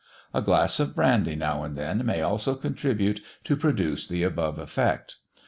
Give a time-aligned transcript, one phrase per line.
[0.33, 5.17] A glass of brandy now and then may also contribute to produce the above effect.